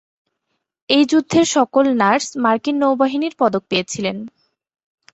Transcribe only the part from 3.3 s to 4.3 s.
পদক পেয়েছিলেন।